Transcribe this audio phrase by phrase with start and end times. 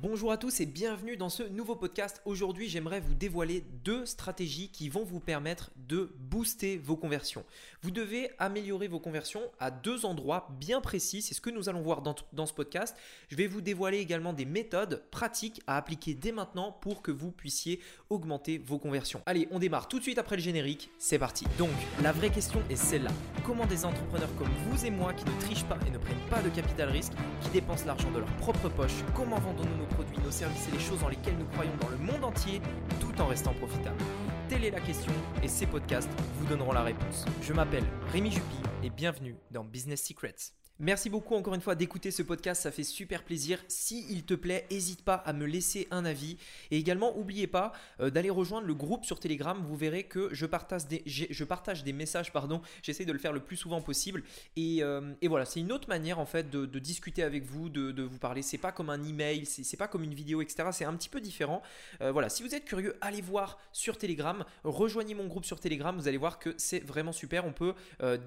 [0.00, 2.22] Bonjour à tous et bienvenue dans ce nouveau podcast.
[2.24, 7.44] Aujourd'hui, j'aimerais vous dévoiler deux stratégies qui vont vous permettre de booster vos conversions.
[7.82, 11.20] Vous devez améliorer vos conversions à deux endroits bien précis.
[11.20, 12.96] C'est ce que nous allons voir dans, ce podcast.
[13.28, 17.32] Je vais vous dévoiler également des méthodes pratiques à appliquer dès maintenant pour que vous
[17.32, 19.20] puissiez augmenter vos conversions.
[19.26, 20.90] Allez, on démarre tout de suite après le générique.
[21.00, 21.44] C'est parti.
[21.58, 21.70] Donc,
[22.04, 23.10] la vraie question est celle-là.
[23.44, 26.40] Comment des entrepreneurs comme vous et moi qui ne trichent pas et ne prennent pas
[26.40, 30.30] de capital risque, qui dépensent l'argent de leur propre poche, comment vendons-nous nos produits, nos
[30.30, 32.60] services et les choses dans lesquelles nous croyons dans le monde entier,
[33.00, 34.02] tout en restant profitables
[34.48, 37.24] Telle est la question et ces podcasts vous donneront la réponse.
[37.42, 40.57] Je m'appelle Rémi Jupy et bienvenue dans Business Secrets.
[40.80, 43.58] Merci beaucoup encore une fois d'écouter ce podcast, ça fait super plaisir.
[43.66, 46.36] Si il te plaît, n'hésite pas à me laisser un avis
[46.70, 49.60] et également n'oubliez pas euh, d'aller rejoindre le groupe sur Telegram.
[49.66, 52.60] Vous verrez que je partage des, messages, pardon.
[52.84, 54.22] J'essaie de le faire le plus souvent possible
[54.54, 57.90] et, euh, et voilà, c'est une autre manière en fait de, discuter avec vous, de,
[57.90, 58.42] de vous parler.
[58.42, 60.68] C'est pas comme un email, c'est pas comme une vidéo, etc.
[60.70, 61.60] C'est un petit peu différent.
[62.02, 65.96] Euh, voilà, si vous êtes curieux, allez voir sur Telegram, rejoignez mon groupe sur Telegram.
[65.96, 67.46] Vous allez voir que c'est vraiment super.
[67.46, 67.74] On peut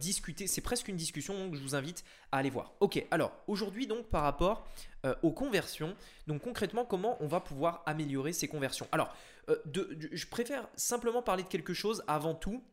[0.01, 1.33] discuter, c'est presque une discussion.
[1.33, 2.73] Donc je vous invite à voir.
[2.79, 4.67] Ok, alors aujourd'hui donc par rapport
[5.05, 5.95] euh, aux conversions,
[6.27, 8.87] donc concrètement comment on va pouvoir améliorer ces conversions?
[8.91, 9.13] Alors,
[9.49, 9.55] euh,
[10.11, 12.63] je préfère simplement parler de quelque chose avant tout.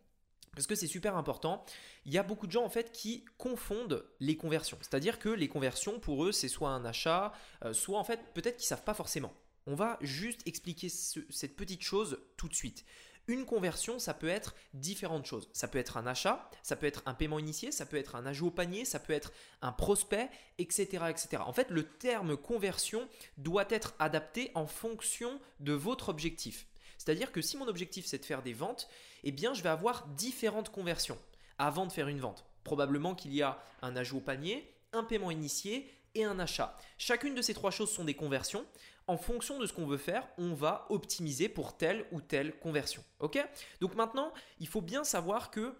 [0.54, 1.64] Parce que c'est super important,
[2.04, 4.76] il y a beaucoup de gens en fait qui confondent les conversions.
[4.80, 7.32] C'est-à-dire que les conversions pour eux c'est soit un achat,
[7.64, 9.32] euh, soit en fait peut-être qu'ils savent pas forcément.
[9.68, 12.84] On va juste expliquer cette petite chose tout de suite.
[13.28, 15.50] Une conversion, ça peut être différentes choses.
[15.52, 18.24] Ça peut être un achat, ça peut être un paiement initié, ça peut être un
[18.24, 21.04] ajout au panier, ça peut être un prospect, etc.
[21.10, 21.42] etc.
[21.44, 23.06] En fait, le terme conversion
[23.36, 26.66] doit être adapté en fonction de votre objectif.
[26.96, 28.88] C'est-à-dire que si mon objectif c'est de faire des ventes,
[29.24, 31.18] eh bien je vais avoir différentes conversions
[31.58, 32.46] avant de faire une vente.
[32.64, 36.76] Probablement qu'il y a un ajout au panier, un paiement initié et un achat.
[36.96, 38.66] Chacune de ces trois choses sont des conversions
[39.08, 43.02] en fonction de ce qu'on veut faire, on va optimiser pour telle ou telle conversion.
[43.20, 43.38] Ok?
[43.80, 45.74] Donc maintenant, il faut bien savoir que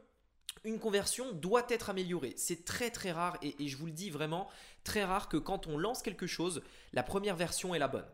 [0.64, 2.32] une conversion doit être améliorée.
[2.36, 4.48] C'est très très rare et, je vous le dis vraiment
[4.82, 8.06] très rare que quand on lance quelque chose, la première version est la bonne.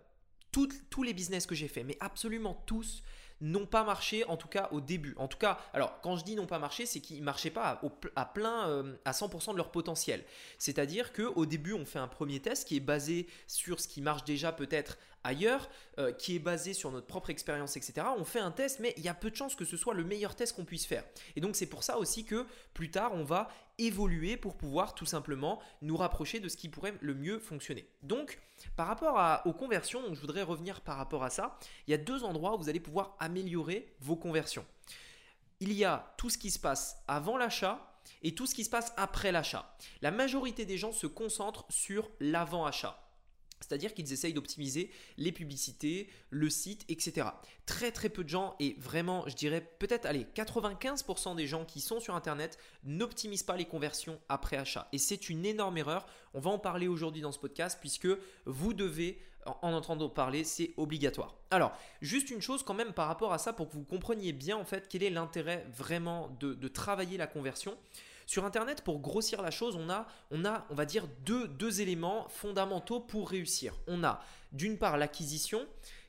[0.52, 3.02] tous les business que j'ai fait, mais absolument tous,
[3.44, 5.14] n'ont pas marché, en tout cas au début.
[5.18, 7.80] En tout cas, alors quand je dis n'ont pas marché, c'est qu'ils ne marchaient pas
[8.16, 10.24] à, plein, euh, à 100% de leur potentiel.
[10.58, 14.24] C'est-à-dire qu'au début, on fait un premier test qui est basé sur ce qui marche
[14.24, 15.68] déjà peut-être ailleurs,
[15.98, 18.06] euh, qui est basé sur notre propre expérience, etc.
[18.16, 20.04] On fait un test, mais il y a peu de chances que ce soit le
[20.04, 21.04] meilleur test qu'on puisse faire.
[21.34, 23.48] Et donc c'est pour ça aussi que plus tard, on va
[23.78, 27.88] évoluer pour pouvoir tout simplement nous rapprocher de ce qui pourrait le mieux fonctionner.
[28.02, 28.38] Donc,
[28.76, 32.22] par rapport aux conversions, je voudrais revenir par rapport à ça, il y a deux
[32.22, 34.64] endroits où vous allez pouvoir améliorer vos conversions.
[35.60, 38.70] Il y a tout ce qui se passe avant l'achat et tout ce qui se
[38.70, 39.76] passe après l'achat.
[40.02, 43.03] La majorité des gens se concentrent sur l'avant-achat.
[43.68, 47.28] C'est-à-dire qu'ils essayent d'optimiser les publicités, le site, etc.
[47.66, 51.80] Très très peu de gens, et vraiment je dirais peut-être, allez, 95% des gens qui
[51.80, 54.88] sont sur Internet n'optimisent pas les conversions après achat.
[54.92, 56.06] Et c'est une énorme erreur.
[56.34, 58.08] On va en parler aujourd'hui dans ce podcast puisque
[58.44, 61.34] vous devez en entendant parler, c'est obligatoire.
[61.50, 64.56] Alors, juste une chose quand même par rapport à ça pour que vous compreniez bien
[64.56, 67.76] en fait quel est l'intérêt vraiment de, de travailler la conversion.
[68.26, 72.28] Sur Internet, pour grossir la chose, on a, on a on va dire, deux, éléments
[72.28, 73.74] fondamentaux pour réussir.
[73.86, 74.20] On a
[74.52, 75.66] d'une part l'acquisition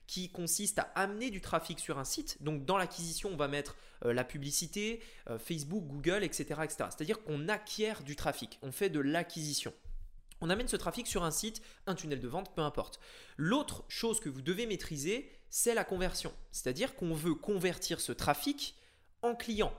[0.08, 2.38] qui consiste à amener du trafic sur un site.
[2.42, 3.75] Donc dans l'acquisition, on va mettre
[4.06, 6.44] euh, la publicité, euh, Facebook, Google, etc.
[6.64, 6.90] etc.
[6.90, 9.74] C'est-à-dire qu'on acquiert du trafic, on fait de l'acquisition.
[10.42, 13.00] On amène ce trafic sur un site, un tunnel de vente, peu importe.
[13.38, 16.34] L'autre chose que vous devez maîtriser, c'est la conversion.
[16.52, 18.75] C'est-à-dire qu'on veut convertir ce trafic
[19.22, 19.74] en client.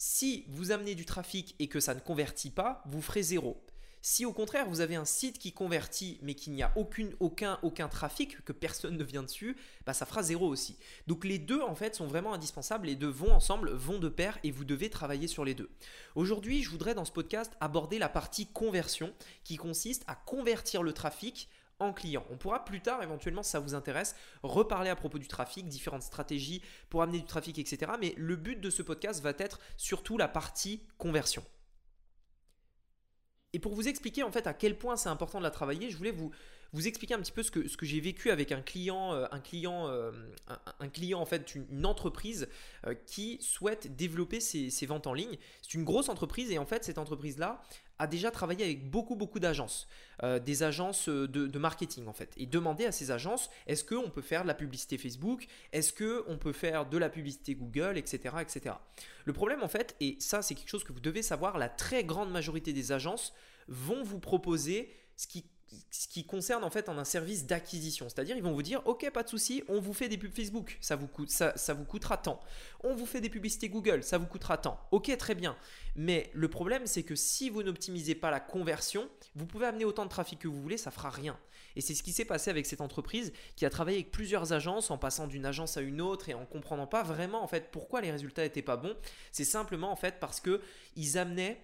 [0.00, 3.60] Si vous amenez du trafic et que ça ne convertit pas, vous ferez zéro.
[4.00, 7.88] Si au contraire vous avez un site qui convertit mais qu'il n'y a aucun, aucun
[7.88, 10.78] trafic, que personne ne vient dessus, bah ça fera zéro aussi.
[11.08, 14.38] Donc les deux en fait sont vraiment indispensables, les deux vont ensemble, vont de pair
[14.44, 15.68] et vous devez travailler sur les deux.
[16.14, 20.92] Aujourd'hui je voudrais dans ce podcast aborder la partie conversion qui consiste à convertir le
[20.92, 21.48] trafic
[21.80, 22.24] en client.
[22.30, 26.02] On pourra plus tard, éventuellement, si ça vous intéresse, reparler à propos du trafic, différentes
[26.02, 27.92] stratégies pour amener du trafic, etc.
[28.00, 31.44] Mais le but de ce podcast va être surtout la partie conversion.
[33.52, 35.96] Et pour vous expliquer en fait à quel point c'est important de la travailler, je
[35.96, 36.30] voulais vous,
[36.72, 39.26] vous expliquer un petit peu ce que, ce que j'ai vécu avec un client, euh,
[39.30, 40.12] un client, euh,
[40.80, 42.48] un, client en fait, une, entreprise
[42.86, 45.38] euh, qui souhaite développer ses, ventes en ligne.
[45.62, 47.62] C'est une grosse entreprise et en fait cette entreprise-là
[48.00, 49.88] a déjà travaillé avec beaucoup beaucoup d'agences,
[50.22, 54.42] des agences de, marketing en fait, et demander à ces agences est-ce qu'on peut faire
[54.42, 58.76] de la publicité Facebook, est-ce qu'on peut faire de la publicité Google, etc., etc.
[59.24, 62.04] Le problème en fait, et ça c'est quelque chose que vous devez savoir, la très
[62.04, 63.34] grande majorité des agences
[63.66, 65.44] vont vous proposer ce qui
[65.90, 68.08] ce qui concerne en fait un service d'acquisition.
[68.08, 70.78] C'est-à-dire, ils vont vous dire, ok, pas de souci, on vous fait des pubs Facebook,
[70.80, 71.06] ça vous,
[71.84, 72.40] coûtera tant.
[72.82, 74.80] On vous fait des publicités Google, ça vous coûtera tant.
[74.90, 75.56] Ok, très bien.
[75.96, 80.04] Mais le problème, c'est que si vous n'optimisez pas la conversion, vous pouvez amener autant
[80.04, 81.38] de trafic que vous voulez, ça fera rien.
[81.76, 84.90] Et c'est ce qui s'est passé avec cette entreprise qui a travaillé avec plusieurs agences
[84.90, 88.00] en passant d'une agence à une autre et en comprenant pas vraiment en fait pourquoi
[88.00, 88.96] les résultats n'étaient pas bons.
[89.32, 90.60] C'est simplement en fait parce que
[90.96, 91.62] ils amenaient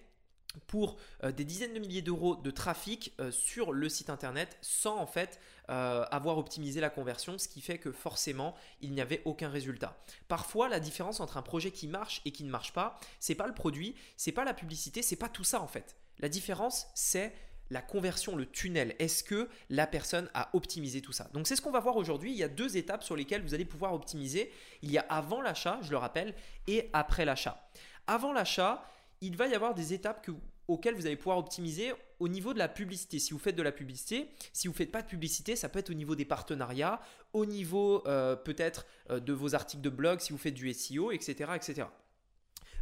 [0.67, 4.97] pour euh, des dizaines de milliers d'euros de trafic euh, sur le site internet sans
[4.97, 9.21] en fait euh, avoir optimisé la conversion, ce qui fait que forcément il n'y avait
[9.25, 9.97] aucun résultat.
[10.27, 13.47] Parfois la différence entre un projet qui marche et qui ne marche pas, c'est pas
[13.47, 15.95] le produit, c'est pas la publicité, c'est pas tout ça en fait.
[16.19, 17.33] La différence c'est
[17.71, 18.95] la conversion, le tunnel.
[18.99, 21.29] Est-ce que la personne a optimisé tout ça?
[21.33, 22.31] Donc c'est ce qu'on va voir aujourd'hui.
[22.31, 24.51] Il y a deux étapes sur lesquelles vous allez pouvoir optimiser.
[24.81, 26.35] Il y a avant l'achat, je le rappelle,
[26.67, 27.67] et après l'achat.
[28.07, 28.85] Avant l'achat,
[29.21, 30.29] il va y avoir des étapes
[30.67, 33.19] auxquelles vous allez pouvoir optimiser au niveau de la publicité.
[33.19, 35.79] Si vous faites de la publicité, si vous ne faites pas de publicité, ça peut
[35.79, 36.99] être au niveau des partenariats,
[37.33, 41.11] au niveau euh, peut-être euh, de vos articles de blog, si vous faites du SEO,
[41.11, 41.87] etc., etc.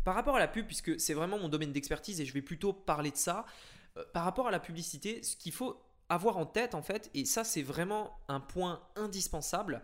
[0.04, 2.74] Par rapport à la pub, puisque c'est vraiment mon domaine d'expertise et je vais plutôt
[2.74, 3.46] parler de ça,
[3.98, 7.26] euh, par rapport à la publicité, ce qu'il faut avoir en tête en fait, et
[7.26, 9.82] ça c'est vraiment un point indispensable,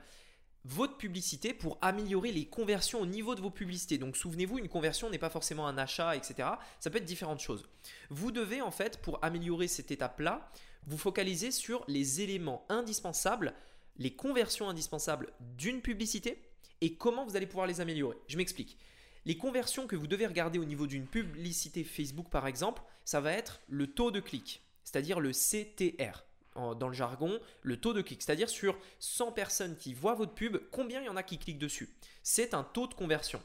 [0.65, 3.97] votre publicité pour améliorer les conversions au niveau de vos publicités.
[3.97, 6.50] Donc souvenez-vous, une conversion n'est pas forcément un achat, etc.
[6.79, 7.67] Ça peut être différentes choses.
[8.09, 10.51] Vous devez en fait, pour améliorer cette étape-là,
[10.85, 13.53] vous focaliser sur les éléments indispensables,
[13.97, 16.41] les conversions indispensables d'une publicité
[16.81, 18.17] et comment vous allez pouvoir les améliorer.
[18.27, 18.77] Je m'explique.
[19.25, 23.33] Les conversions que vous devez regarder au niveau d'une publicité Facebook par exemple, ça va
[23.33, 26.23] être le taux de clic, c'est-à-dire le CTR
[26.75, 28.21] dans le jargon, le taux de clic.
[28.21, 31.59] C'est-à-dire sur 100 personnes qui voient votre pub, combien il y en a qui cliquent
[31.59, 31.89] dessus?
[32.23, 33.39] C'est un taux de conversion.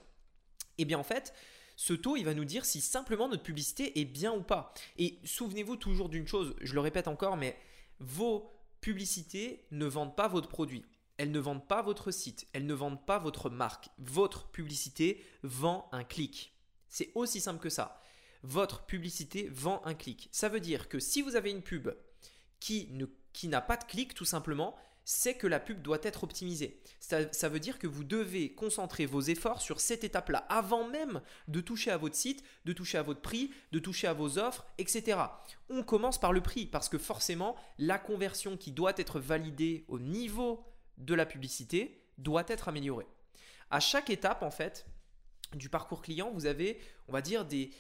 [0.77, 1.33] Et eh bien en fait,
[1.77, 4.73] ce taux, il va nous dire si simplement notre publicité est bien ou pas.
[4.97, 7.57] Et souvenez-vous toujours d'une chose, je le répète encore, mais
[7.99, 8.51] vos
[8.81, 10.85] publicités ne vendent pas votre produit.
[11.17, 13.89] Elles ne vendent pas votre site, elles ne vendent pas votre marque.
[13.99, 16.53] Votre publicité vend un clic.
[16.89, 18.01] C'est aussi simple que ça.
[18.43, 20.29] Votre publicité vend un clic.
[20.33, 21.89] Ça veut dire que si vous avez une pub
[22.65, 24.75] qui, n'a pas de clic tout simplement,
[25.05, 26.81] c'est que la pub doit être optimisée.
[26.99, 31.21] Ça, ça, veut dire que vous devez concentrer vos efforts sur cette étape-là, avant même
[31.47, 34.65] de toucher à votre site, de toucher à votre prix, de toucher à vos offres,
[34.79, 35.19] etc.
[35.69, 39.99] On commence par le prix, parce que forcément, la conversion qui doit être validée au
[39.99, 40.65] niveau
[40.97, 43.07] de la publicité doit être améliorée.
[43.71, 44.87] À chaque étape, en fait,
[45.59, 46.79] du parcours client, vous avez,
[47.09, 47.71] on va dire, des,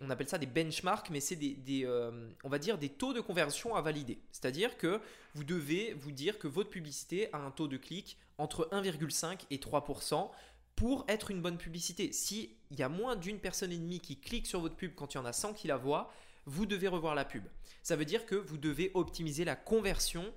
[0.00, 3.20] on appelle ça des benchmarks, mais c'est des, euh, on va dire des taux de
[3.20, 4.18] conversion à valider.
[4.32, 5.00] C'est-à-dire que
[5.34, 9.58] vous devez vous dire que votre publicité a un taux de clic entre 1,5 et
[9.58, 10.30] 3%
[10.76, 12.12] pour être une bonne publicité.
[12.12, 15.16] S'il y a moins d'une personne et demie qui clique sur votre pub quand il
[15.16, 16.12] y en a 100 qui la voient,
[16.46, 17.44] vous devez revoir la pub.
[17.82, 20.32] Ça veut dire que vous devez optimiser la conversion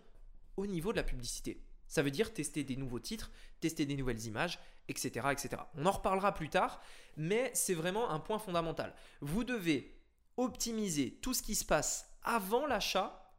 [0.58, 1.62] au niveau de la publicité.
[1.92, 5.62] Ça veut dire tester des nouveaux titres, tester des nouvelles images, etc., etc.
[5.76, 6.82] On en reparlera plus tard,
[7.18, 8.96] mais c'est vraiment un point fondamental.
[9.20, 9.94] Vous devez
[10.38, 13.36] optimiser tout ce qui se passe avant l'achat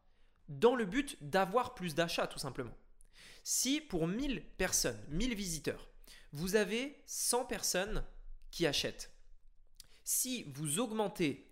[0.50, 2.76] dans le but d'avoir plus d'achats tout simplement.
[3.42, 5.88] Si pour 1000 personnes, 1000 visiteurs,
[6.32, 8.04] vous avez 100 personnes
[8.50, 9.14] qui achètent,
[10.04, 11.50] si vous augmentez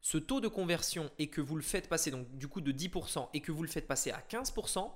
[0.00, 3.28] ce taux de conversion et que vous le faites passer donc du coup de 10%
[3.34, 4.90] et que vous le faites passer à 15%,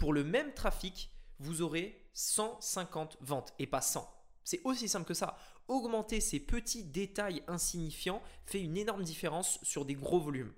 [0.00, 4.12] pour le même trafic, vous aurez 150 ventes et pas 100.
[4.42, 5.38] C'est aussi simple que ça.
[5.68, 10.52] Augmenter ces petits détails insignifiants fait une énorme différence sur des gros volumes.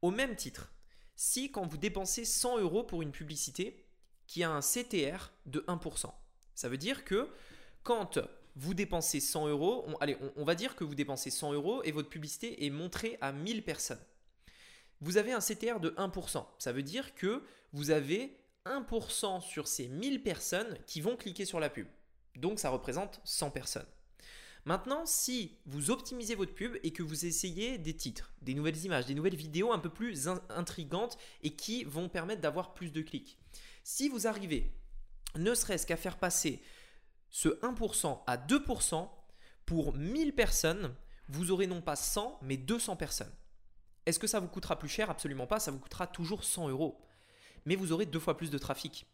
[0.00, 0.72] Au même titre,
[1.14, 3.86] si quand vous dépensez 100 euros pour une publicité
[4.26, 6.10] qui a un CTR de 1%,
[6.54, 7.28] ça veut dire que
[7.84, 8.18] quand
[8.56, 11.92] vous dépensez 100 euros, on, allez, on, va dire que vous dépensez 100 euros et
[11.92, 14.02] votre publicité est montrée à 1000 personnes.
[15.00, 16.44] Vous avez un CTR de 1%.
[16.58, 17.42] Ça veut dire que
[17.72, 21.86] vous avez 1% sur ces 1000 personnes qui vont cliquer sur la pub.
[22.36, 23.86] Donc ça représente 100 personnes.
[24.64, 29.06] Maintenant, si vous optimisez votre pub et que vous essayez des titres, des nouvelles images,
[29.06, 33.38] des nouvelles vidéos un peu plus intrigantes et qui vont permettre d'avoir plus de clics,
[33.82, 34.72] si vous arrivez
[35.36, 36.62] ne serait-ce qu'à faire passer
[37.30, 39.08] ce 1% à 2%,
[39.66, 40.94] pour 1000 personnes,
[41.28, 43.32] vous aurez non pas 100 mais 200 personnes.
[44.06, 45.10] Est-ce que ça vous coûtera plus cher?
[45.10, 47.00] Absolument pas, ça vous coûtera toujours 100 euros
[47.64, 49.06] mais vous aurez deux fois plus de trafic.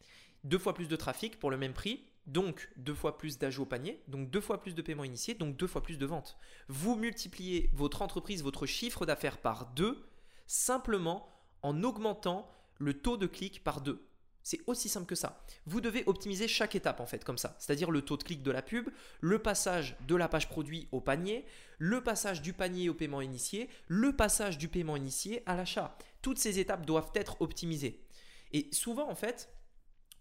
[0.44, 3.66] Deux fois plus de trafic pour le même prix, donc deux fois plus d'ajouts au
[3.66, 6.36] panier, donc deux fois plus de paiements initiés, donc deux fois plus de ventes.
[6.68, 10.04] Vous multipliez votre entreprise, votre chiffre d'affaires par deux,
[10.46, 11.28] simplement
[11.62, 14.04] en augmentant le taux de clic par deux.
[14.42, 15.44] C'est aussi simple que ça.
[15.66, 18.50] Vous devez optimiser chaque étape en fait comme ça, c'est-à-dire le taux de clic de
[18.50, 18.88] la pub,
[19.20, 21.44] le passage de la page produit au panier,
[21.78, 25.98] le passage du panier au paiement initié, le passage du paiement initié à l'achat.
[26.22, 28.00] Toutes ces étapes doivent être optimisées.
[28.52, 29.48] Et souvent, en fait,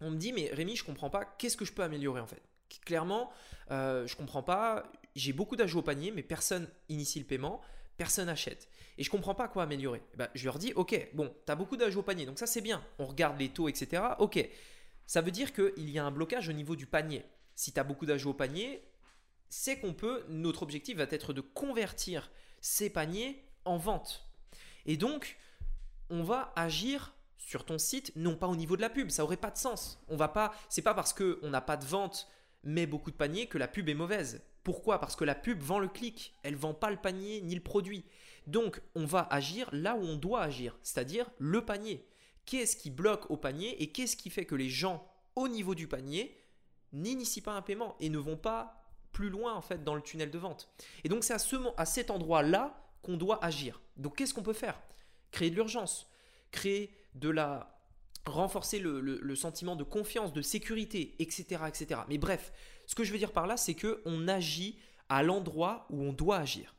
[0.00, 2.42] on me dit, mais Rémi, je comprends pas, qu'est-ce que je peux améliorer en fait?
[2.84, 3.30] Clairement,
[3.70, 7.60] euh, je comprends pas, j'ai beaucoup d'ajouts au panier, mais personne initie le paiement,
[7.96, 8.68] personne achète.
[8.98, 10.02] Et je comprends pas quoi améliorer.
[10.16, 12.60] Ben, je leur dis, ok, bon, tu as beaucoup d'ajouts au panier, donc ça c'est
[12.60, 12.84] bien.
[12.98, 14.02] On regarde les taux, etc.
[14.18, 14.46] Ok,
[15.06, 17.24] ça veut dire qu'il y a un blocage au niveau du panier.
[17.54, 18.82] Si tu as beaucoup d'ajouts au panier,
[19.48, 22.30] c'est qu'on peut, notre objectif va être de convertir
[22.60, 24.28] ces paniers en vente.
[24.86, 25.38] Et donc,
[26.10, 29.36] on va agir sur ton site, non pas au niveau de la pub, ça aurait
[29.36, 30.02] pas de sens.
[30.08, 32.28] On va pas, c'est pas parce que on n'a pas de vente
[32.64, 34.42] mais beaucoup de paniers que la pub est mauvaise.
[34.64, 35.00] Pourquoi?
[35.00, 38.04] Parce que la pub vend le clic, elle vend pas le panier ni le produit.
[38.46, 42.06] Donc, on va agir là où on doit agir, c'est-à-dire le panier.
[42.44, 45.86] Qu'est-ce qui bloque au panier et qu'est-ce qui fait que les gens au niveau du
[45.86, 46.36] panier
[46.92, 50.30] n'initient pas un paiement et ne vont pas plus loin en fait dans le tunnel
[50.30, 50.70] de vente?
[51.04, 53.80] Et donc c'est à, ce, à cet endroit-là qu'on doit agir.
[53.96, 54.80] Donc qu'est-ce qu'on peut faire?
[55.30, 56.10] Créer de l'urgence,
[56.50, 57.78] créer de la
[58.28, 62.00] renforcer le, sentiment de confiance, de sécurité, etc., etc.
[62.08, 62.52] Mais bref,
[62.86, 66.12] ce que je veux dire par là, c'est que on agit à l'endroit où on
[66.12, 66.74] doit agir.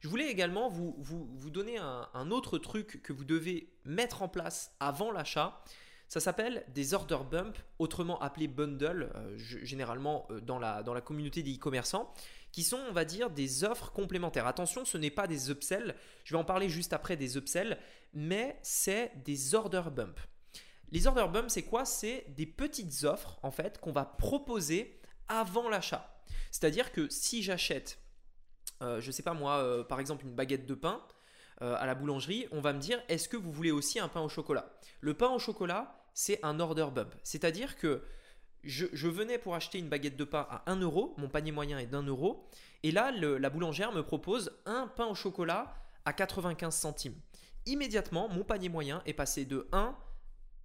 [0.00, 4.74] Je voulais également vous, vous, donner un, autre truc que vous devez mettre en place
[4.78, 5.62] avant l'achat.
[6.08, 11.00] Ça s'appelle des order bump, autrement appelé bundle, euh, généralement euh, dans, la, dans la
[11.00, 12.12] communauté des e-commerçants,
[12.52, 14.46] qui sont, on va dire, des offres complémentaires.
[14.46, 15.94] Attention, ce n'est pas des upsells,
[16.24, 17.78] je vais en parler juste après des upsells,
[18.14, 20.18] mais c'est des order bump.
[20.90, 21.84] Les order bumps, c'est quoi?
[21.84, 26.14] C'est des petites offres en fait qu'on va proposer avant l'achat.
[26.50, 27.98] C'est-à-dire que si j'achète,
[28.82, 31.02] euh, je ne sais pas moi, euh, par exemple une baguette de pain
[31.62, 34.20] euh, à la boulangerie, on va me dire est-ce que vous voulez aussi un pain
[34.20, 34.72] au chocolat?
[35.00, 37.12] Le pain au chocolat, c'est un order bump.
[37.22, 38.02] C'est-à-dire que
[38.62, 41.86] je, venais pour acheter une baguette de pain à 1 euro, mon panier moyen est
[41.86, 42.48] d'un euro,
[42.82, 47.20] et là la boulangère me propose un pain au chocolat à 95 centimes.
[47.66, 49.96] Immédiatement, mon panier moyen est passé de 1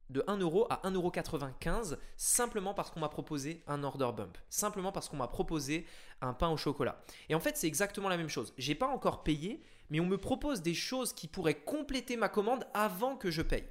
[0.10, 5.08] de 1 euro à 1,95€ simplement parce qu'on m'a proposé un order bump, simplement parce
[5.08, 5.86] qu'on m'a proposé
[6.22, 7.04] un pain au chocolat.
[7.30, 8.54] Et en fait, c'est exactement la même chose.
[8.58, 12.66] J'ai pas encore payé, mais on me propose des choses qui pourraient compléter ma commande
[12.74, 13.68] avant que je paye.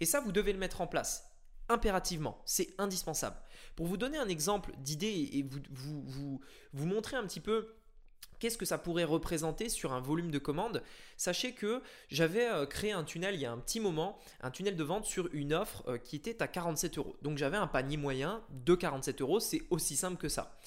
[0.00, 1.30] Et ça, vous devez le mettre en place
[1.68, 3.36] impérativement, c'est indispensable.
[3.76, 6.40] Pour vous donner un exemple d'idée et vous, vous, vous,
[6.72, 7.74] vous montrer un petit peu
[8.38, 10.82] Qu'est-ce que ça pourrait représenter sur un volume de commande?
[11.16, 14.76] Sachez que j'avais euh, créé un tunnel il y a un petit moment, un tunnel
[14.76, 17.16] de vente sur une offre euh, qui était à 47 euros.
[17.22, 20.58] Donc j'avais un panier moyen de 47 euros, c'est aussi simple que ça.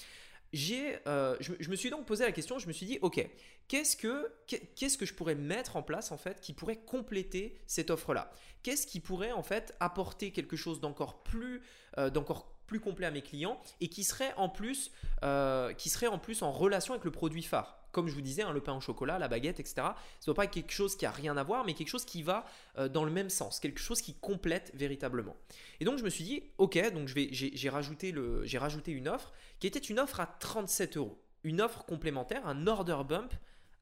[0.54, 3.28] J'ai, euh, je, me suis donc posé la question, je me suis dit, ok,
[3.68, 7.90] qu'est-ce que, qu'est-ce que je pourrais mettre en place en fait qui pourrait compléter cette
[7.90, 8.32] offre-là?
[8.64, 11.62] Qu'est-ce qui pourrait en fait apporter quelque chose d'encore plus,
[11.98, 14.92] d'encore plus complet à mes clients et qui serait en plus,
[15.24, 17.80] euh, qui serait en, plus en relation avec le produit phare.
[17.92, 19.76] Comme je vous disais, hein, le pain au chocolat, la baguette, etc.
[20.20, 22.22] Ce ne doit pas quelque chose qui a rien à voir, mais quelque chose qui
[22.22, 22.46] va
[22.78, 25.36] euh, dans le même sens, quelque chose qui complète véritablement.
[25.80, 28.14] Et donc je me suis dit, ok, donc j'ai, rajouté
[28.60, 33.00] rajouté une offre qui était une offre à 37 euros, une offre complémentaire, un order
[33.08, 33.34] bump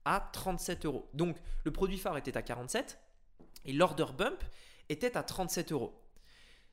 [0.06, 1.10] à 37 euros.
[1.13, 3.00] Donc le produit phare était à 47
[3.65, 4.44] et l'order bump
[4.89, 6.00] était à 37 euros.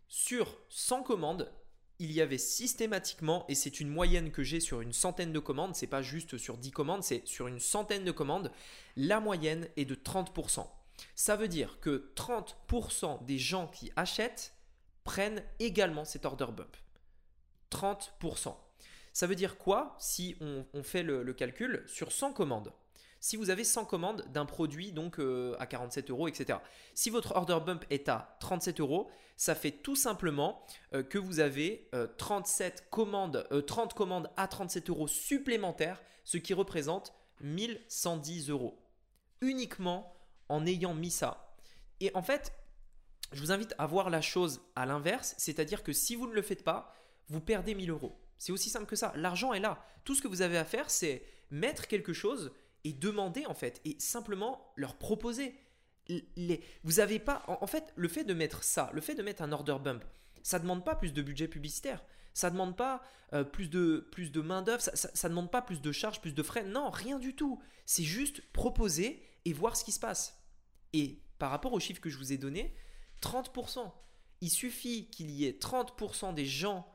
[0.08, 1.50] Sur 100 commandes,
[2.02, 5.76] il y avait systématiquement, et c'est une moyenne que j'ai sur une centaine de commandes,
[5.76, 8.50] c'est pas juste sur 10 commandes, c'est sur une centaine de commandes,
[8.96, 10.66] la moyenne est de 30%.
[11.14, 14.52] Ça veut dire que 30% des gens qui achètent
[15.04, 16.76] prennent également cet order bump.
[17.70, 18.56] 30%.
[19.12, 22.72] Ça veut dire quoi si on, fait le, le calcul sur 100 commandes?
[23.22, 26.58] Si vous avez 100 commandes d'un produit donc euh, à 47 euros, etc.
[26.92, 31.38] Si votre order bump est à 37 euros, ça fait tout simplement euh, que vous
[31.38, 31.88] avez
[32.18, 38.82] 37 euh, commandes, 30 commandes à 37 euros supplémentaires, ce qui représente 1110 euros.
[39.40, 40.12] Uniquement
[40.48, 41.54] en ayant mis ça.
[42.00, 42.52] Et en fait,
[43.30, 46.42] je vous invite à voir la chose à l'inverse, c'est-à-dire que si vous ne le
[46.42, 46.92] faites pas,
[47.28, 48.20] vous perdez 1000 euros.
[48.38, 49.12] C'est aussi simple que ça.
[49.14, 49.86] L'argent est là.
[50.02, 52.50] Tout ce que vous avez à faire, c'est mettre quelque chose
[52.84, 55.54] et demander en fait et simplement leur proposer.
[56.36, 59.42] Les, vous avez pas en, fait le fait de mettre ça, le fait de mettre
[59.42, 60.04] un order bump,
[60.42, 63.02] ça demande pas plus de budget publicitaire, ça demande pas
[63.34, 66.34] euh, plus de plus de main d'œuvre, ça, ça, demande pas plus de charges, plus
[66.34, 67.62] de frais, non rien du tout.
[67.86, 70.42] C'est juste proposer et voir ce qui se passe.
[70.92, 72.74] Et par rapport aux chiffres que je vous ai donnés,
[73.22, 73.90] 30%.
[74.40, 76.86] Il suffit qu'il y ait 30% des gens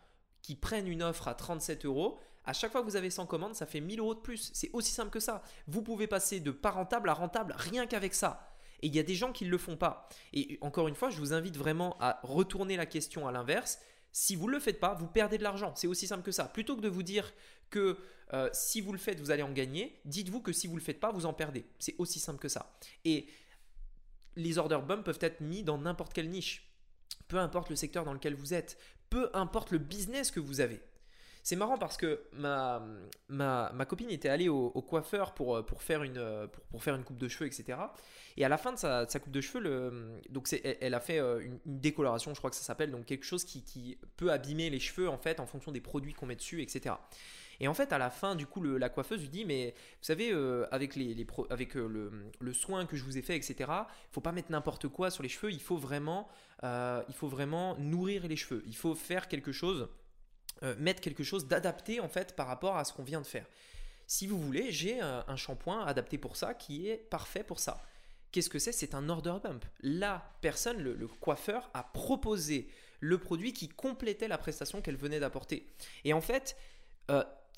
[0.41, 3.55] qui prennent une offre à 37 euros à chaque fois que vous avez 100 commandes,
[3.55, 4.51] ça fait 1000 euros de plus.
[4.53, 5.43] C'est aussi simple que ça.
[5.67, 8.55] Vous pouvez passer de pas rentable à rentable rien qu'avec ça.
[8.81, 10.07] Et il y a des gens qui ne le font pas.
[10.33, 13.79] Et encore une fois, je vous invite vraiment à retourner la question à l'inverse.
[14.13, 15.73] Si vous ne le faites pas, vous perdez de l'argent.
[15.75, 16.45] C'est aussi simple que ça.
[16.45, 17.33] Plutôt que de vous dire
[17.69, 17.97] que
[18.33, 20.85] euh, si vous le faites, vous allez en gagner, dites-vous que si vous ne le
[20.85, 21.65] faites pas, vous en perdez.
[21.79, 22.77] C'est aussi simple que ça.
[23.03, 23.27] Et
[24.37, 26.71] les order bumps peuvent être mis dans n'importe quelle niche.
[27.27, 28.77] Peu importe le secteur dans lequel vous êtes,
[29.09, 30.81] peu importe le business que vous avez.
[31.47, 32.85] C'est marrant parce que ma,
[33.29, 37.05] ma, ma copine était allée au, coiffeur pour, pour, faire une, pour, pour, faire une
[37.05, 37.79] coupe de cheveux, etc.
[38.35, 41.19] Et à la fin de sa, coupe de cheveux, le, donc elle, elle, a fait
[41.19, 44.69] euh, une, décoloration, je crois que ça s'appelle, donc quelque chose qui, qui, peut abîmer
[44.69, 46.95] les cheveux en fait en fonction des produits qu'on met dessus, etc.
[47.61, 50.31] Et en fait, à la fin, du coup, la coiffeuse lui dit Mais vous savez,
[50.33, 54.11] euh, avec, les, avec euh, le, le, soin que je vous ai fait, etc., il
[54.11, 55.51] faut pas mettre n'importe quoi sur les cheveux.
[55.51, 56.27] Il faut vraiment,
[56.63, 58.63] euh, il faut vraiment nourrir les cheveux.
[58.67, 59.89] Il faut faire quelque chose,
[60.77, 63.45] mettre quelque chose d'adapté en fait par rapport à ce qu'on vient de faire.
[64.07, 67.83] Si vous voulez, j'ai un, shampoing adapté pour ça qui est parfait pour ça.
[68.31, 68.71] Qu'est-ce que c'est?
[68.71, 69.65] C'est un order bump.
[69.81, 75.67] La personne, le, coiffeur, a proposé le produit qui complétait la prestation qu'elle venait d'apporter.
[76.05, 76.55] Et en fait,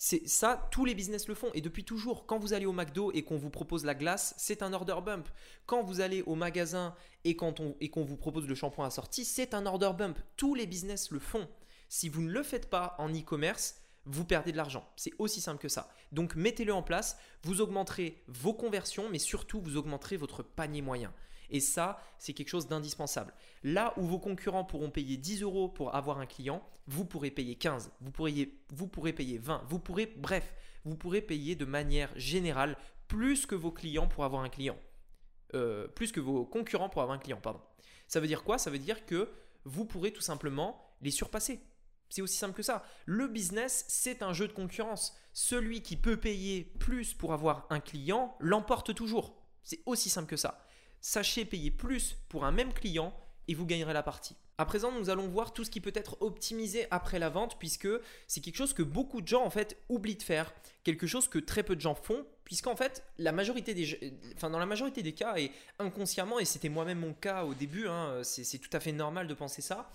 [0.02, 2.26] c'est ça, tous les business le font et depuis toujours.
[2.26, 5.28] Quand vous allez au McDo et qu'on vous propose la glace, c'est un order bump.
[5.66, 9.92] Quand vous allez au magasin et qu'on vous propose le shampoing assorti, c'est un order
[9.98, 10.18] bump.
[10.38, 11.50] Tous les business le font.
[11.90, 14.88] Si vous ne le faites pas en e-commerce, vous perdez de l'argent.
[14.96, 15.92] C'est aussi simple que ça.
[16.12, 21.14] Donc mettez-le en place, vous augmenterez vos conversions, mais surtout vous augmenterez votre panier moyen.
[21.50, 23.34] Et ça, c'est quelque chose d'indispensable.
[23.64, 27.56] Là où vos concurrents pourront payer 10 euros pour avoir un client, vous pourrez payer
[27.56, 30.54] 15, vous, pourriez, vous pourrez payer 20, vous pourrez, bref,
[30.86, 32.78] vous pourrez payer de manière générale
[33.08, 34.78] plus que vos clients pour avoir un client.
[35.56, 37.62] Euh, plus que vos concurrents pour avoir un client, pardon.
[38.08, 38.60] Ça veut dire quoi?
[38.60, 39.30] Ça veut dire que
[39.66, 41.60] vous pourrez tout simplement les surpasser.
[42.10, 42.84] C'est aussi simple que ça.
[43.06, 45.16] Le business, c'est un jeu de concurrence.
[45.34, 49.36] Celui qui peut payer plus pour avoir un client l'emporte toujours.
[49.64, 50.66] C'est aussi simple que ça
[51.02, 53.14] sachez payer plus pour un même client
[53.48, 54.36] et vous gagnerez la partie.
[54.58, 57.88] À présent, nous allons voir tout ce qui peut être optimisé après la vente puisque
[58.28, 61.40] c'est quelque chose que beaucoup de gens en fait oublient de faire, quelque chose que
[61.40, 65.14] très peu de gens font puisqu'en fait la majorité des, enfin dans la majorité des
[65.14, 68.92] cas et inconsciemment et c'était moi-même mon cas au début, hein, c'est tout à fait
[68.92, 69.92] normal de penser ça.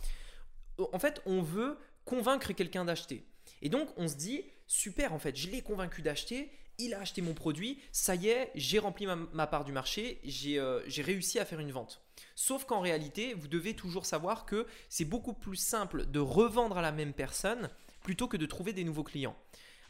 [0.93, 3.25] En fait, on veut convaincre quelqu'un d'acheter
[3.63, 7.23] et donc on se dit super en fait, je l'ai convaincu d'acheter il a acheté
[7.23, 11.45] mon produit, ça y est, j'ai rempli ma, part du marché, euh, j'ai réussi à
[11.45, 12.01] faire une vente.
[12.35, 16.83] Sauf qu'en réalité, vous devez toujours savoir que c'est beaucoup plus simple de revendre à
[16.83, 17.71] la même personne
[18.03, 19.37] plutôt que de trouver des nouveaux clients.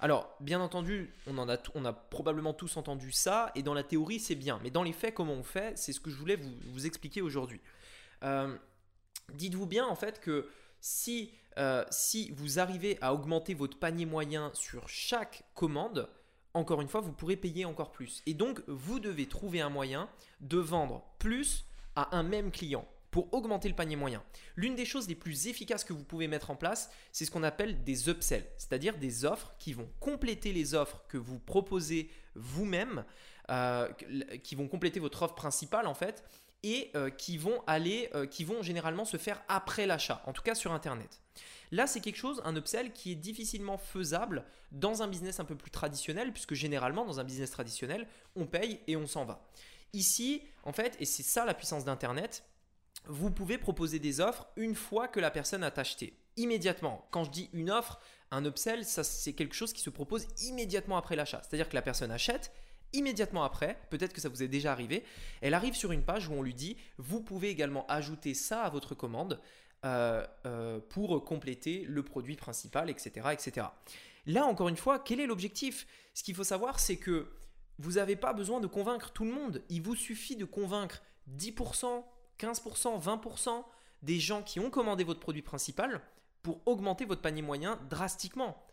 [0.00, 3.83] Alors, bien entendu, on, en a, on a probablement tous entendu ça, et dans la
[3.83, 4.61] théorie, c'est bien.
[4.62, 5.79] Mais dans les faits, comment on fait?
[5.79, 7.61] C'est ce que je voulais vous, expliquer aujourd'hui.
[8.22, 8.55] Euh,
[9.33, 10.50] dites-vous bien, en fait, que
[10.81, 16.09] si, euh, si vous arrivez à augmenter votre panier moyen sur chaque commande,
[16.53, 18.23] encore une fois, vous pourrez payer encore plus.
[18.27, 20.09] Et donc, vous devez trouver un moyen
[20.40, 24.25] de vendre plus à un même client pour augmenter le panier moyen.
[24.57, 27.45] L'une des choses les plus efficaces que vous pouvez mettre en place, c'est ce qu'on
[27.45, 33.05] appelle des upsells, c'est-à-dire des offres qui vont compléter les offres que vous proposez vous-même,
[33.51, 33.88] euh,
[34.43, 36.25] qui vont compléter votre offre principale en fait,
[36.64, 40.42] et euh, qui vont aller, euh, qui vont généralement se faire après l'achat, en tout
[40.42, 41.20] cas sur Internet.
[41.70, 45.57] Là, c'est quelque chose, un upsell qui est difficilement faisable dans un business un peu
[45.57, 49.46] plus traditionnel, puisque généralement, dans un business traditionnel, on paye et on s'en va.
[49.92, 52.44] Ici, en fait, et c'est ça la puissance d'Internet,
[53.07, 56.18] vous pouvez proposer des offres une fois que la personne a acheté.
[56.37, 57.07] Immédiatement.
[57.11, 58.00] Quand je dis une offre,
[58.31, 61.42] un upsell, ça c'est quelque chose qui se propose immédiatement après l'achat.
[61.42, 62.53] C'est-à-dire que la personne achète,
[62.94, 65.04] immédiatement après, peut-être que ça vous est déjà arrivé,
[65.40, 68.70] elle arrive sur une page où on lui dit, vous pouvez également ajouter ça à
[68.70, 69.40] votre commande.
[69.85, 73.66] Euh, euh, pour compléter le produit principal, etc., etc.
[74.24, 75.87] Là, encore une fois, quel est l'objectif?
[76.14, 77.28] Ce qu'il faut savoir, c'est que
[77.78, 79.62] vous n'avez pas besoin de convaincre tout le monde.
[79.68, 81.02] Il vous suffit de convaincre
[81.37, 82.02] 10%,
[82.38, 83.64] 15%, 20%
[84.02, 86.00] des gens qui ont commandé votre produit principal
[86.42, 88.64] pour augmenter votre panier moyen drastiquement.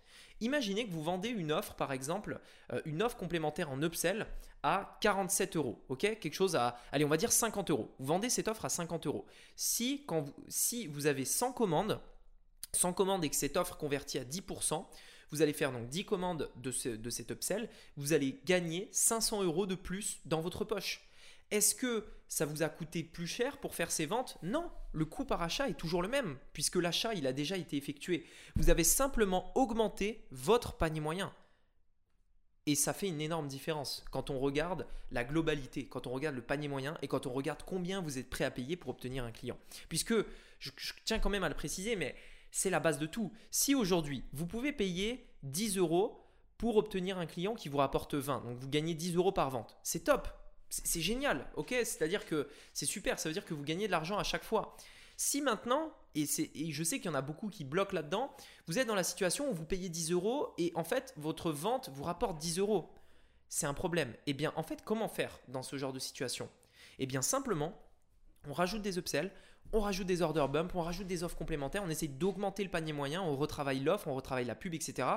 [0.41, 2.39] Imaginez que vous vendez une offre, par exemple,
[2.73, 4.27] euh, une offre complémentaire en upsell
[4.63, 5.84] à 47 euros.
[5.89, 5.99] Ok?
[5.99, 7.93] Quelque chose à, allez, on va dire 50 euros.
[7.99, 9.25] Vous vendez cette offre à 50 euros.
[9.56, 11.99] Si, quand vous, si vous avez 100 commandes,
[12.73, 14.86] 100 commandes et que cette offre convertit à 10%,
[15.32, 19.43] vous allez faire donc 10 commandes de, ce, de cet upsell, vous allez gagner 500
[19.43, 21.08] euros de plus dans votre poche.
[21.51, 24.37] Est-ce que ça vous a coûté plus cher pour faire ces ventes?
[24.41, 27.77] Non, le coût par achat est toujours le même, puisque l'achat, il a déjà été
[27.77, 28.25] effectué.
[28.55, 31.33] Vous avez simplement augmenté votre panier moyen.
[32.67, 36.43] Et ça fait une énorme différence quand on regarde la globalité, quand on regarde le
[36.43, 39.31] panier moyen et quand on regarde combien vous êtes prêt à payer pour obtenir un
[39.31, 39.57] client.
[39.89, 40.13] Puisque,
[40.59, 40.71] je,
[41.03, 42.15] tiens quand même à le préciser, mais
[42.51, 43.33] c'est la base de tout.
[43.49, 46.23] Si aujourd'hui, vous pouvez payer 10 euros
[46.57, 49.75] pour obtenir un client qui vous rapporte 20, donc vous gagnez 10 euros par vente,
[49.81, 50.29] c'est top,
[50.71, 54.17] c'est génial, ok C'est-à-dire que c'est super, ça veut dire que vous gagnez de l'argent
[54.17, 54.75] à chaque fois.
[55.17, 58.36] Si maintenant, et, je sais qu'il y en a beaucoup qui bloquent là-dedans,
[58.67, 61.89] vous êtes dans la situation où vous payez 10 euros et en fait, votre vente
[61.93, 62.89] vous rapporte 10 euros.
[63.49, 64.15] C'est un problème.
[64.27, 66.49] Eh bien, en fait, comment faire dans ce genre de situation?
[66.99, 67.77] Eh bien, simplement,
[68.47, 69.31] on rajoute des upsells,
[69.73, 72.93] on rajoute des order bumps, on rajoute des offres complémentaires, on essaie d'augmenter le panier
[72.93, 75.07] moyen, on retravaille l'offre, on retravaille la pub, etc.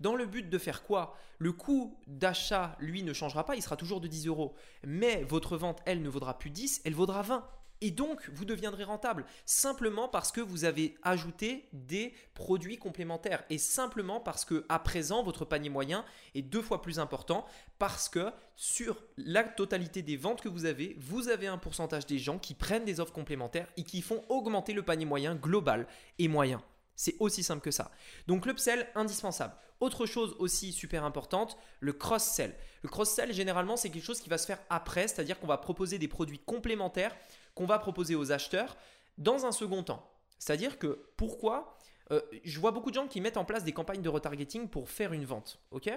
[0.00, 1.16] Dans le but de faire quoi?
[1.38, 4.54] Le coût d'achat, lui, ne changera pas, il sera toujours de 10 euros.
[4.84, 7.46] Mais votre vente, elle, ne vaudra plus 10, elle vaudra 20.
[7.82, 13.56] Et donc, vous deviendrez rentable simplement parce que vous avez ajouté des produits complémentaires et
[13.56, 17.46] simplement parce que à présent, votre panier moyen est deux fois plus important
[17.78, 22.18] parce que sur la totalité des ventes que vous avez, vous avez un pourcentage des
[22.18, 25.86] gens qui prennent des offres complémentaires et qui font augmenter le panier moyen global
[26.18, 26.62] et moyen.
[26.96, 27.90] C'est aussi simple que ça.
[28.26, 29.54] Donc l'upsell, indispensable.
[29.80, 32.54] Autre chose aussi super importante, le cross-sell.
[32.82, 35.98] Le cross-sell, généralement, c'est quelque chose qui va se faire après, c'est-à-dire qu'on va proposer
[35.98, 37.16] des produits complémentaires
[37.54, 38.76] qu'on va proposer aux acheteurs
[39.18, 40.08] dans un second temps.
[40.38, 41.78] C'est-à-dire que pourquoi
[42.10, 44.90] euh, Je vois beaucoup de gens qui mettent en place des campagnes de retargeting pour
[44.90, 45.60] faire une vente.
[45.70, 45.90] ok?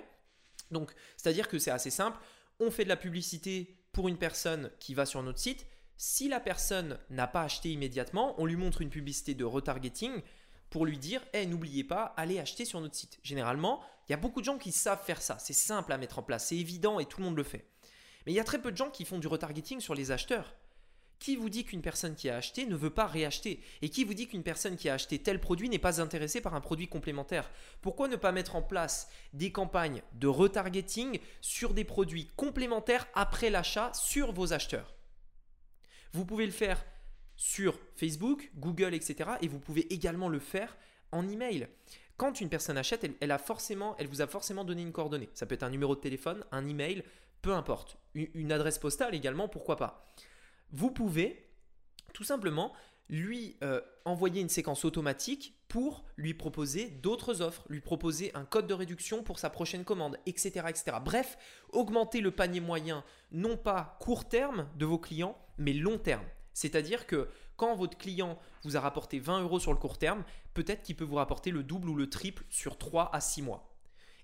[0.72, 2.18] Donc, c'est-à-dire que c'est assez simple.
[2.60, 5.66] On fait de la publicité pour une personne qui va sur notre site.
[5.98, 10.22] Si la personne n'a pas acheté immédiatement, on lui montre une publicité de retargeting
[10.74, 13.20] pour lui dire hey, n'oubliez pas, allez acheter sur notre site.
[13.22, 15.38] Généralement, il y a beaucoup de gens qui savent faire ça.
[15.38, 17.68] C'est simple à mettre en place, c'est évident et tout le monde le fait.
[18.26, 20.56] Mais il y a très peu de gens qui font du retargeting sur les acheteurs.
[21.20, 23.62] Qui vous dit qu'une personne qui a acheté ne veut pas réacheter?
[23.84, 26.56] Et qui vous dit qu'une personne qui a acheté tel produit n'est pas intéressée par
[26.56, 27.52] un produit complémentaire?
[27.84, 33.52] Pourquoi ne pas mettre en place des campagnes de retargeting sur des produits complémentaires après
[33.52, 34.96] l'achat sur vos acheteurs?
[36.14, 36.84] Vous pouvez le faire
[37.36, 39.32] sur Facebook, Google, etc.
[39.42, 40.78] Et vous pouvez également le faire
[41.12, 41.68] en email.
[42.18, 45.30] Quand une personne achète, elle, a forcément, elle vous a forcément donné une coordonnée.
[45.34, 47.04] Ça peut être un numéro de téléphone, un email,
[47.42, 47.98] peu importe.
[48.14, 50.08] Une, adresse postale également, pourquoi pas.
[50.72, 51.50] Vous pouvez
[52.14, 52.74] tout simplement
[53.10, 58.68] lui euh, envoyer une séquence automatique pour lui proposer d'autres offres, lui proposer un code
[58.68, 60.98] de réduction pour sa prochaine commande, etc., etc.
[61.04, 61.38] Bref,
[61.72, 66.26] augmenter le panier moyen, non pas court terme de vos clients, mais long terme.
[66.54, 70.84] C'est-à-dire que quand votre client vous a rapporté 20 euros sur le court terme, peut-être
[70.84, 73.70] qu'il peut vous rapporter le double ou le triple sur 3 à 6 mois.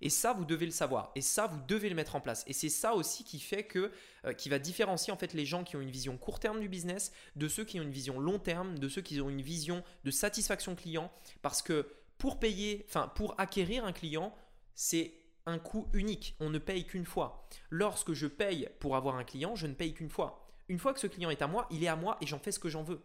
[0.01, 1.11] Et ça, vous devez le savoir.
[1.15, 2.43] Et ça, vous devez le mettre en place.
[2.47, 3.91] Et c'est ça aussi qui fait que,
[4.25, 6.69] euh, qui va différencier en fait les gens qui ont une vision court terme du
[6.69, 9.83] business de ceux qui ont une vision long terme, de ceux qui ont une vision
[10.05, 11.11] de satisfaction client.
[11.41, 11.87] Parce que
[12.17, 14.33] pour payer, enfin pour acquérir un client,
[14.73, 15.13] c'est
[15.45, 16.35] un coût unique.
[16.39, 17.47] On ne paye qu'une fois.
[17.69, 20.99] Lorsque je paye pour avoir un client, je ne paye qu'une fois une fois que
[20.99, 22.83] ce client est à moi, il est à moi et j'en fais ce que j'en
[22.83, 23.01] veux.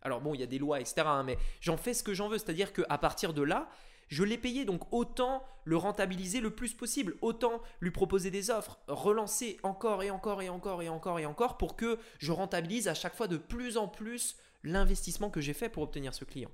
[0.00, 1.02] Alors bon, il y a des lois, etc.
[1.06, 2.38] Hein, mais j'en fais ce que j'en veux.
[2.38, 3.68] C'est-à-dire qu'à partir de là,
[4.08, 8.78] je l'ai payé, donc autant le rentabiliser le plus possible, autant lui proposer des offres,
[8.88, 12.94] relancer encore et encore et encore et encore et encore pour que je rentabilise à
[12.94, 16.50] chaque fois de plus en plus l'investissement que j'ai fait pour obtenir ce client.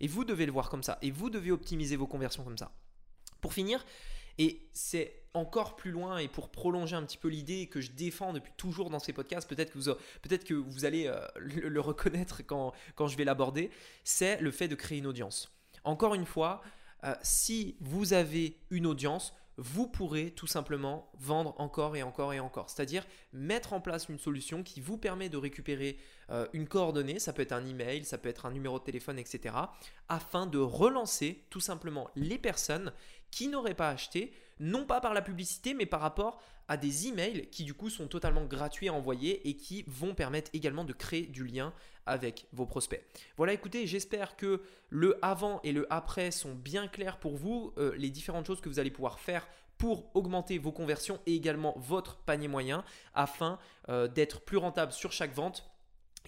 [0.00, 2.72] Et vous devez le voir comme ça, et vous devez optimiser vos conversions comme ça.
[3.40, 3.84] Pour finir,
[4.38, 8.32] et c'est encore plus loin et pour prolonger un petit peu l'idée que je défends
[8.32, 12.42] depuis toujours dans ces podcasts, peut-être que vous, peut que vous allez euh, le, reconnaître
[12.46, 13.70] quand, quand je vais l'aborder,
[14.04, 15.50] c'est le fait de créer une audience.
[15.84, 16.62] Encore une fois,
[17.04, 22.38] euh, si vous avez une audience, vous pourrez tout simplement vendre encore et encore et
[22.38, 22.70] encore.
[22.70, 25.98] C'est-à-dire mettre en place une solution qui vous permet de récupérer
[26.30, 29.18] euh, une coordonnée, ça peut être un email, ça peut être un numéro de téléphone,
[29.18, 29.54] etc.,
[30.08, 32.92] afin de relancer tout simplement les personnes
[33.30, 37.48] qui n'auraient pas acheté, non pas par la publicité, mais par rapport à des emails
[37.50, 41.22] qui du coup sont totalement gratuits à envoyer et qui vont permettre également de créer
[41.22, 41.72] du lien
[42.04, 43.02] avec vos prospects.
[43.36, 47.94] Voilà, écoutez, j'espère que le avant et le après sont bien clairs pour vous, euh,
[47.96, 49.46] les différentes choses que vous allez pouvoir faire
[49.78, 55.12] pour augmenter vos conversions et également votre panier moyen afin euh, d'être plus rentable sur
[55.12, 55.70] chaque vente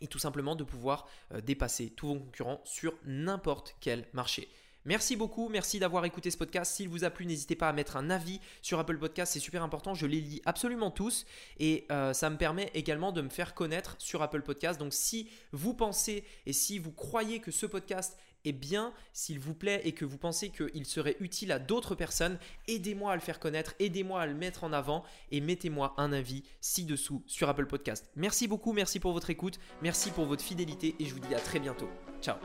[0.00, 4.48] et tout simplement de pouvoir euh, dépasser tous vos concurrents sur n'importe quel marché.
[4.84, 6.72] Merci beaucoup, merci d'avoir écouté ce podcast.
[6.74, 9.62] S'il vous a plu, n'hésitez pas à mettre un avis sur Apple Podcast, c'est super
[9.62, 9.94] important.
[9.94, 11.26] Je les lis absolument tous
[11.58, 14.80] et euh, ça me permet également de me faire connaître sur Apple Podcast.
[14.80, 19.54] Donc si vous pensez et si vous croyez que ce podcast est bien, s'il vous
[19.54, 22.38] plaît, et que vous pensez qu'il serait utile à d'autres personnes,
[22.68, 26.42] aidez-moi à le faire connaître, aidez-moi à le mettre en avant et mettez-moi un avis
[26.60, 28.10] ci-dessous sur Apple Podcast.
[28.16, 31.40] Merci beaucoup, merci pour votre écoute, merci pour votre fidélité et je vous dis à
[31.40, 31.90] très bientôt.
[32.22, 32.36] Ciao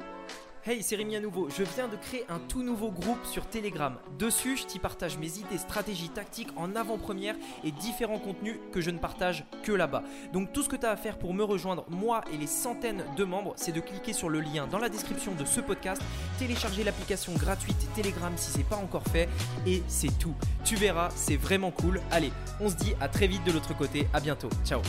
[0.68, 1.48] Hey, c'est Rémi à nouveau.
[1.56, 4.00] Je viens de créer un tout nouveau groupe sur Telegram.
[4.18, 8.90] Dessus, je t'y partage mes idées, stratégies, tactiques en avant-première et différents contenus que je
[8.90, 10.02] ne partage que là-bas.
[10.34, 13.04] Donc tout ce que tu as à faire pour me rejoindre, moi et les centaines
[13.16, 16.02] de membres, c'est de cliquer sur le lien dans la description de ce podcast,
[16.40, 19.30] télécharger l'application gratuite Telegram si c'est pas encore fait
[19.68, 20.34] et c'est tout.
[20.64, 22.02] Tu verras, c'est vraiment cool.
[22.10, 24.08] Allez, on se dit à très vite de l'autre côté.
[24.16, 24.50] À bientôt.
[24.66, 24.82] Ciao.